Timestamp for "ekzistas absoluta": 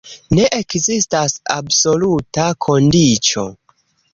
0.59-2.49